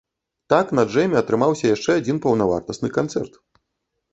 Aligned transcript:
Так, 0.53 0.71
на 0.79 0.85
джэме 0.91 1.19
атрымаўся 1.19 1.65
яшчэ 1.75 1.91
адзін 1.99 2.17
паўнавартасны 2.25 2.93
канцэрт! 2.97 3.33